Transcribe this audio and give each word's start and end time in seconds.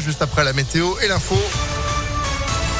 juste 0.00 0.22
après 0.22 0.44
la 0.44 0.52
météo 0.52 0.94
et 1.02 1.08
l'info 1.08 1.36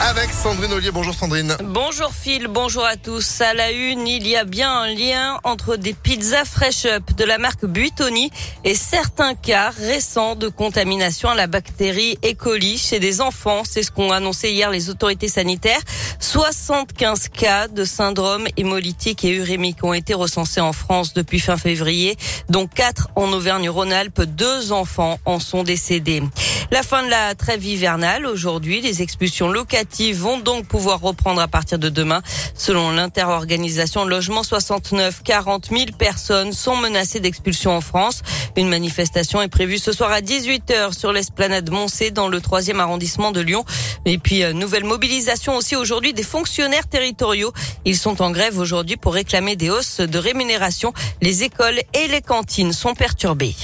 avec 0.01 0.31
Sandrine 0.31 0.73
Ollier. 0.73 0.91
Bonjour 0.91 1.15
Sandrine. 1.15 1.56
Bonjour 1.65 2.13
Phil, 2.13 2.47
bonjour 2.48 2.85
à 2.85 2.97
tous. 2.97 3.41
À 3.41 3.52
la 3.52 3.73
une, 3.73 4.06
il 4.06 4.27
y 4.27 4.37
a 4.37 4.45
bien 4.45 4.71
un 4.71 4.87
lien 4.87 5.40
entre 5.44 5.76
des 5.76 5.92
pizzas 5.92 6.44
Fresh 6.44 6.84
Up 6.84 7.02
de 7.16 7.24
la 7.24 7.38
marque 7.38 7.64
Buitoni 7.64 8.30
et 8.64 8.74
certains 8.74 9.34
cas 9.34 9.70
récents 9.70 10.36
de 10.36 10.48
contamination 10.48 11.30
à 11.30 11.34
la 11.34 11.46
bactérie 11.46 12.16
E. 12.24 12.34
coli 12.34 12.78
chez 12.78 13.01
des 13.01 13.21
enfants. 13.21 13.62
C'est 13.64 13.82
ce 13.82 13.90
qu'ont 13.90 14.12
annoncé 14.12 14.50
hier 14.50 14.71
les 14.71 14.88
autorités 14.88 15.28
sanitaires. 15.28 15.80
75 16.21 17.29
cas 17.29 17.69
de 17.69 17.85
syndrome 17.85 18.46
hémolytique 18.57 19.25
et 19.25 19.35
urémique 19.35 19.82
ont 19.82 19.95
été 19.95 20.14
recensés 20.14 20.61
en 20.61 20.73
France 20.73 21.12
depuis 21.12 21.41
fin 21.41 21.57
février, 21.57 22.16
dont 22.48 22.66
4 22.66 23.11
en 23.16 23.32
Auvergne-Rhône-Alpes. 23.32 24.23
Deux 24.23 24.73
enfants 24.73 25.19
en 25.25 25.41
sont 25.41 25.64
décédés. 25.64 26.23
La 26.71 26.82
fin 26.82 27.03
de 27.03 27.09
la 27.09 27.35
trêve 27.35 27.64
hivernale 27.64 28.27
aujourd'hui, 28.27 28.82
les 28.82 29.01
expulsions 29.01 29.48
locatives 29.48 30.19
vont 30.19 30.38
donc 30.38 30.66
pouvoir 30.66 31.01
reprendre 31.01 31.41
à 31.41 31.48
partir 31.48 31.79
de 31.79 31.88
demain. 31.88 32.20
Selon 32.55 32.91
l'interorganisation 32.91 34.05
Logement 34.05 34.43
69, 34.43 35.23
40 35.23 35.69
000 35.70 35.84
personnes 35.98 36.52
sont 36.52 36.77
menacées 36.77 37.20
d'expulsion 37.20 37.74
en 37.74 37.80
France. 37.80 38.23
Une 38.55 38.69
manifestation 38.69 39.41
est 39.41 39.48
prévue 39.48 39.79
ce 39.79 39.93
soir 39.93 40.12
à 40.12 40.20
18h 40.20 40.93
sur 40.93 41.10
l'esplanade 41.10 41.70
Moncé 41.70 42.10
dans 42.10 42.29
le 42.29 42.38
3e 42.38 42.80
arrondissement 42.80 43.32
de 43.32 43.41
Lyon. 43.41 43.65
Et 44.05 44.19
puis, 44.19 44.43
euh, 44.43 44.52
nouvelle 44.52 44.85
mobilisation 44.85 45.57
aussi 45.57 45.74
aujourd'hui 45.74 46.12
des 46.12 46.23
fonctionnaires 46.23 46.87
territoriaux. 46.87 47.52
Ils 47.87 47.96
sont 47.96 48.21
en 48.21 48.30
grève 48.30 48.59
aujourd'hui 48.59 48.98
pour 48.98 49.15
réclamer 49.15 49.57
des 49.57 49.71
hausses 49.71 50.01
de 50.01 50.19
rémunération. 50.19 50.93
Les 51.23 51.45
écoles 51.45 51.80
et 51.95 52.09
les 52.09 52.21
cantines 52.21 52.74
sont 52.74 52.95
perturbées. 52.95 53.57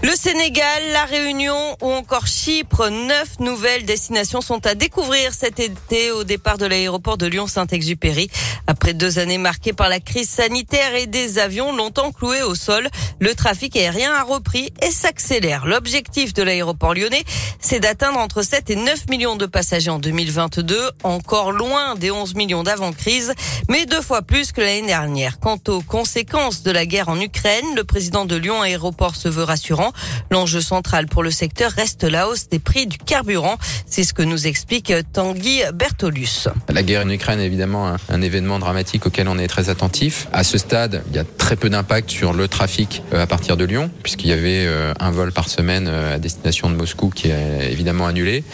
Le 0.00 0.14
Sénégal, 0.14 0.82
la 0.92 1.06
Réunion 1.06 1.76
ou 1.82 1.90
encore 1.90 2.28
Chypre, 2.28 2.88
neuf 2.88 3.40
nouvelles 3.40 3.84
destinations 3.84 4.40
sont 4.40 4.64
à 4.64 4.76
découvrir 4.76 5.34
cet 5.34 5.58
été 5.58 6.12
au 6.12 6.22
départ 6.22 6.56
de 6.56 6.66
l'aéroport 6.66 7.18
de 7.18 7.26
Lyon-Saint-Exupéry. 7.26 8.30
Après 8.68 8.94
deux 8.94 9.18
années 9.18 9.38
marquées 9.38 9.72
par 9.72 9.88
la 9.88 9.98
crise 9.98 10.28
sanitaire 10.28 10.94
et 10.94 11.08
des 11.08 11.40
avions 11.40 11.74
longtemps 11.74 12.12
cloués 12.12 12.42
au 12.42 12.54
sol, 12.54 12.88
le 13.18 13.34
trafic 13.34 13.74
aérien 13.74 14.12
a 14.12 14.22
repris 14.22 14.72
et 14.86 14.90
s'accélère. 14.92 15.66
L'objectif 15.66 16.32
de 16.32 16.44
l'aéroport 16.44 16.94
lyonnais, 16.94 17.24
c'est 17.58 17.80
d'atteindre 17.80 18.20
entre 18.20 18.42
7 18.42 18.70
et 18.70 18.76
9 18.76 19.08
millions 19.10 19.34
de 19.34 19.46
passagers 19.46 19.90
en 19.90 19.98
2022, 19.98 20.90
encore 21.02 21.50
loin 21.50 21.96
des 21.96 22.12
11 22.12 22.36
millions 22.36 22.62
d'avant-crise, 22.62 23.34
mais 23.68 23.84
deux 23.84 24.02
fois 24.02 24.22
plus 24.22 24.52
que 24.52 24.60
l'année 24.60 24.86
dernière. 24.86 25.40
Quant 25.40 25.58
aux 25.66 25.80
conséquences 25.80 26.62
de 26.62 26.70
la 26.70 26.86
guerre 26.86 27.08
en 27.08 27.20
Ukraine, 27.20 27.74
le 27.74 27.82
président 27.82 28.26
de 28.26 28.36
Lyon 28.36 28.62
Aéroport 28.62 29.16
se 29.16 29.28
veut 29.28 29.42
rassurant. 29.42 29.87
L'enjeu 30.30 30.60
central 30.60 31.06
pour 31.06 31.22
le 31.22 31.30
secteur 31.30 31.70
reste 31.72 32.04
la 32.04 32.28
hausse 32.28 32.48
des 32.48 32.58
prix 32.58 32.86
du 32.86 32.98
carburant. 32.98 33.56
C'est 33.86 34.04
ce 34.04 34.12
que 34.12 34.22
nous 34.22 34.46
explique 34.46 34.92
Tanguy 35.12 35.62
Bertolus. 35.74 36.48
La 36.68 36.82
guerre 36.82 37.04
en 37.04 37.10
Ukraine 37.10 37.40
est 37.40 37.46
évidemment 37.46 37.88
un, 37.88 37.96
un, 38.08 38.22
événement 38.22 38.58
dramatique 38.58 39.06
auquel 39.06 39.28
on 39.28 39.38
est 39.38 39.48
très 39.48 39.70
attentif. 39.70 40.28
À 40.32 40.44
ce 40.44 40.58
stade, 40.58 41.02
il 41.10 41.16
y 41.16 41.18
a 41.18 41.24
très 41.24 41.56
peu 41.56 41.70
d'impact 41.70 42.10
sur 42.10 42.32
le 42.32 42.48
trafic 42.48 43.02
euh, 43.12 43.22
à 43.22 43.26
partir 43.26 43.56
de 43.56 43.64
Lyon, 43.64 43.90
puisqu'il 44.02 44.28
y 44.28 44.32
avait 44.32 44.66
euh, 44.66 44.92
un 45.00 45.10
vol 45.10 45.32
par 45.32 45.48
semaine 45.48 45.86
euh, 45.88 46.14
à 46.14 46.18
destination 46.18 46.70
de 46.70 46.76
Moscou 46.76 47.10
qui 47.10 47.28
est 47.28 47.70
évidemment 47.70 48.06
annulé. 48.06 48.44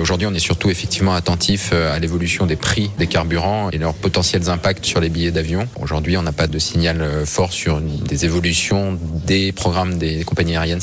Aujourd'hui, 0.00 0.26
on 0.26 0.34
est 0.34 0.38
surtout 0.40 0.70
effectivement 0.70 1.14
attentif 1.14 1.72
à 1.72 1.98
l'évolution 1.98 2.46
des 2.46 2.56
prix 2.56 2.90
des 2.98 3.06
carburants 3.06 3.70
et 3.70 3.78
leurs 3.78 3.94
potentiels 3.94 4.48
impacts 4.48 4.84
sur 4.84 5.00
les 5.00 5.08
billets 5.08 5.30
d'avion. 5.30 5.68
Aujourd'hui, 5.80 6.16
on 6.16 6.22
n'a 6.22 6.32
pas 6.32 6.46
de 6.46 6.58
signal 6.58 7.24
fort 7.24 7.52
sur 7.52 7.80
des 7.80 8.24
évolutions 8.24 8.98
des 9.26 9.52
programmes 9.52 9.98
des 9.98 10.24
compagnies 10.24 10.56
aériennes 10.56 10.75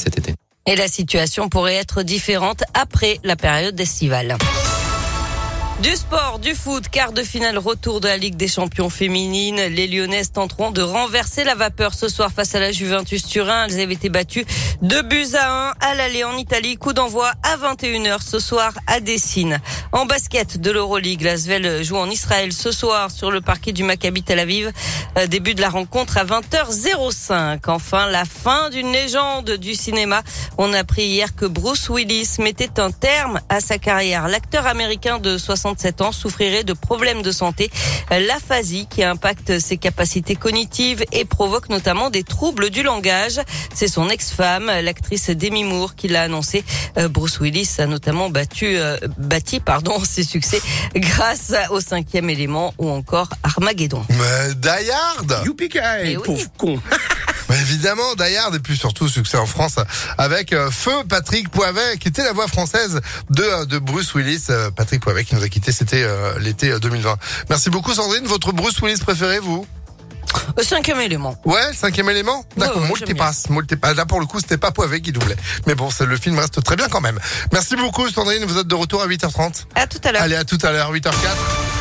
Et 0.66 0.76
la 0.76 0.88
situation 0.88 1.50
pourrait 1.50 1.76
être 1.76 2.04
différente 2.04 2.64
après 2.74 3.20
la 3.24 3.36
période 3.36 3.80
estivale. 3.80 4.38
Du 5.84 5.98
sport, 5.98 6.40
du 6.40 6.56
foot, 6.56 6.88
quart 6.88 7.12
de 7.12 7.24
finale 7.24 7.58
retour 7.58 8.00
de 8.00 8.08
la 8.08 8.16
Ligue 8.16 8.38
des 8.38 8.48
champions 8.48 8.90
féminines. 8.90 9.58
Les 9.58 9.86
Lyonnaises 9.86 10.32
tenteront 10.32 10.72
de 10.72 10.82
renverser 10.82 11.44
la 11.44 11.56
vapeur 11.56 11.94
ce 11.94 12.08
soir 12.08 12.32
face 12.32 12.56
à 12.56 12.62
la 12.62 12.72
Juventus 12.72 13.26
Turin. 13.26 13.66
Elles 13.66 13.82
avaient 13.82 13.94
été 13.94 14.08
battues 14.08 14.46
2 14.82 15.02
buts 15.02 15.36
à 15.38 15.72
1 15.72 15.74
à 15.82 15.94
l'aller 15.96 16.24
en 16.24 16.38
Italie. 16.38 16.78
Coup 16.78 16.94
d'envoi 16.94 17.34
à 17.44 17.58
21h 17.58 18.22
ce 18.22 18.40
soir 18.40 18.72
à 18.88 19.02
Dessine. 19.02 19.60
En 19.92 20.06
basket 20.06 20.58
de 20.58 20.72
l'Euroleague, 20.72 21.22
l'Asvel 21.22 21.84
joue 21.84 21.98
en 21.98 22.10
Israël 22.10 22.54
ce 22.54 22.72
soir 22.72 23.12
sur 23.12 23.30
le 23.30 23.42
parquet 23.42 23.74
du 23.74 23.84
Maccabi 23.84 24.24
Tel 24.24 24.40
Aviv. 24.40 24.72
Euh, 25.18 25.28
début 25.28 25.54
de 25.54 25.60
la 25.60 25.70
rencontre 25.70 26.18
à 26.18 26.24
20h05. 26.24 27.60
Enfin, 27.68 28.10
la 28.10 28.24
fin 28.24 28.70
d'une 28.70 28.94
légende 28.94 29.52
du 29.52 29.76
cinéma. 29.76 30.24
On 30.58 30.72
a 30.72 30.80
appris 30.80 31.04
hier 31.04 31.36
que 31.36 31.46
Bruce 31.46 31.90
Willis 31.90 32.38
mettait 32.40 32.80
un 32.80 32.92
terme 32.92 33.42
à 33.50 33.60
sa 33.60 33.78
carrière. 33.78 34.30
L'acteur 34.30 34.66
américain 34.66 35.20
de 35.20 35.38
67 35.74 36.02
ans 36.02 36.12
souffrirait 36.12 36.64
de 36.64 36.74
problèmes 36.74 37.22
de 37.22 37.32
santé, 37.32 37.72
l'aphasie 38.12 38.88
qui 38.90 39.04
impacte 39.04 39.60
ses 39.60 39.78
capacités 39.78 40.36
cognitives 40.36 41.04
et 41.12 41.26
provoque 41.26 41.70
notamment 41.70 42.10
des 42.10 42.24
troubles 42.24 42.70
du 42.70 42.84
langage. 42.84 43.42
C'est 43.74 43.88
son 43.88 44.10
ex-femme, 44.10 44.68
l'actrice 44.84 45.30
Demi 45.30 45.64
Moore, 45.64 45.96
qui 45.96 46.08
l'a 46.08 46.24
annoncé. 46.24 46.64
Euh, 46.98 47.08
Bruce 47.08 47.40
Willis 47.40 47.76
a 47.80 47.88
notamment 47.88 48.30
battu, 48.30 48.78
euh, 48.78 48.98
bâti 49.18 49.60
pardon, 49.60 50.00
ses 50.04 50.24
succès 50.24 50.62
grâce 50.96 51.54
au 51.72 51.80
cinquième 51.80 52.30
élément 52.30 52.74
ou 52.78 52.90
encore 52.90 53.30
Armageddon. 53.44 54.04
Mais 54.10 54.54
Hard 54.92 55.44
oui. 56.18 56.24
Pauvre 56.24 56.48
con 56.58 56.80
évidemment, 57.74 58.14
Dayard 58.16 58.54
et 58.54 58.60
puis 58.60 58.78
surtout 58.78 59.08
succès 59.08 59.38
en 59.38 59.46
France 59.46 59.76
avec 60.18 60.54
euh, 60.54 60.70
Feu 60.70 61.04
Patrick 61.10 61.50
Poivet, 61.50 61.98
qui 62.00 62.08
était 62.08 62.24
la 62.24 62.32
voix 62.32 62.48
française 62.48 63.02
de, 63.30 63.44
euh, 63.44 63.66
de 63.66 63.80
Bruce 63.80 64.14
Willis. 64.14 64.46
Euh, 64.50 64.70
Patrick 64.72 65.02
Poivet 65.02 65.24
qui 65.24 65.36
nous 65.36 65.44
a 65.44 65.50
quitté, 65.50 65.72
c'était 65.72 66.06
l'été 66.40 66.78
2020. 66.80 67.18
Merci 67.50 67.70
beaucoup 67.70 67.94
Sandrine. 67.94 68.26
Votre 68.26 68.52
Bruce 68.52 68.80
Willis 68.82 69.00
préféré, 69.00 69.40
vous? 69.40 69.66
Cinquième 70.62 71.00
élément. 71.00 71.36
Ouais, 71.46 71.74
cinquième 71.74 72.10
élément? 72.10 72.44
D'accord, 72.58 72.82
ouais, 72.84 72.90
ouais, 73.08 73.14
passe. 73.14 73.48
Là, 73.96 74.06
pour 74.06 74.20
le 74.20 74.26
coup, 74.26 74.40
c'était 74.40 74.58
pas 74.58 74.72
Poivet 74.72 75.02
qui 75.02 75.12
doublait. 75.12 75.38
Mais 75.68 75.76
bon, 75.76 75.90
le 76.00 76.18
film 76.18 76.38
reste 76.40 76.64
très 76.64 76.76
bien 76.76 76.88
quand 76.90 77.02
même. 77.02 77.20
Merci 77.52 77.76
beaucoup, 77.76 78.08
Sandrine. 78.10 78.44
Vous 78.46 78.58
êtes 78.58 78.68
de 78.68 78.76
retour 78.76 79.02
à 79.02 79.08
8h30. 79.08 79.66
À 79.76 79.88
tout 79.88 80.00
à 80.04 80.12
l'heure. 80.12 80.22
Allez, 80.22 80.36
à 80.36 80.44
tout 80.44 80.60
à 80.64 80.72
l'heure, 80.72 80.92
8h04. 80.94 81.73